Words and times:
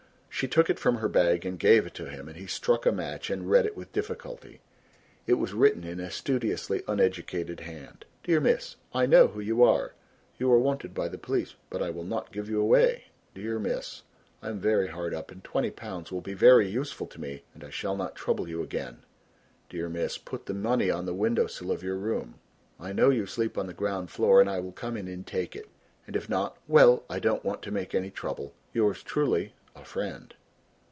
She 0.33 0.47
took 0.47 0.71
it 0.71 0.79
from 0.79 0.95
her 0.95 1.07
bag 1.09 1.45
and 1.45 1.59
gave 1.59 1.85
it 1.85 1.93
to 1.95 2.09
him 2.09 2.27
and 2.27 2.35
he 2.35 2.47
struck 2.47 2.87
a 2.87 2.91
match 2.91 3.29
and 3.29 3.47
read 3.51 3.67
it 3.67 3.77
with 3.77 3.91
difficulty. 3.91 4.59
It 5.27 5.35
was 5.35 5.53
written 5.53 5.83
in 5.83 5.99
a 5.99 6.09
studiously 6.09 6.81
uneducated 6.87 7.59
hand. 7.59 8.05
"Dear 8.23 8.39
Miss, 8.39 8.75
"I 8.91 9.05
know 9.05 9.27
who 9.27 9.39
you 9.39 9.61
are. 9.63 9.93
You 10.39 10.51
are 10.51 10.57
wanted 10.57 10.95
by 10.95 11.09
the 11.09 11.19
police 11.19 11.53
but 11.69 11.83
I 11.83 11.91
will 11.91 12.05
not 12.05 12.31
give 12.31 12.49
you 12.49 12.59
away. 12.59 13.09
Dear 13.35 13.59
Miss. 13.59 14.01
I 14.41 14.49
am 14.49 14.59
very 14.59 14.87
hard 14.87 15.13
up 15.13 15.29
and 15.29 15.43
20 15.43 15.69
pounds 15.71 16.11
will 16.11 16.21
be 16.21 16.33
very 16.33 16.67
useful 16.67 17.05
to 17.07 17.21
me 17.21 17.43
and 17.53 17.63
I 17.63 17.69
shall 17.69 17.95
not 17.95 18.15
trouble 18.15 18.49
you 18.49 18.63
again. 18.63 19.03
Dear 19.69 19.89
Miss. 19.89 20.17
Put 20.17 20.47
the 20.47 20.55
money 20.55 20.89
on 20.89 21.05
the 21.05 21.13
window 21.13 21.45
sill 21.45 21.71
of 21.71 21.83
your 21.83 21.97
room. 21.97 22.39
I 22.79 22.93
know 22.93 23.11
you 23.11 23.27
sleep 23.27 23.59
on 23.59 23.67
the 23.67 23.73
ground 23.75 24.09
floor 24.09 24.41
and 24.41 24.49
I 24.49 24.59
will 24.59 24.71
come 24.71 24.97
in 24.97 25.07
and 25.07 25.27
take 25.27 25.55
it. 25.55 25.67
And 26.07 26.15
if 26.15 26.27
not 26.27 26.57
well, 26.67 27.03
I 27.11 27.19
don't 27.19 27.45
want 27.45 27.61
to 27.63 27.69
make 27.71 27.93
any 27.93 28.09
trouble. 28.09 28.53
"Yours 28.73 29.03
truly, 29.03 29.53
"A 29.73 29.85
FRIEND." 29.85 30.35